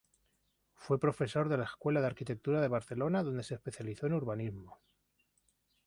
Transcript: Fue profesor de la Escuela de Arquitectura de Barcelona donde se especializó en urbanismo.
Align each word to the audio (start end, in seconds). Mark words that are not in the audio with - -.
Fue 0.73 0.99
profesor 0.99 1.47
de 1.47 1.57
la 1.59 1.65
Escuela 1.65 2.01
de 2.01 2.07
Arquitectura 2.07 2.59
de 2.59 2.67
Barcelona 2.67 3.21
donde 3.21 3.43
se 3.43 3.53
especializó 3.53 4.07
en 4.07 4.13
urbanismo. 4.13 4.79